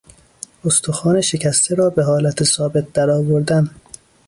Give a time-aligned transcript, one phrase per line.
[0.65, 3.69] استخوان شکسته را به حالت ثابت درآوردن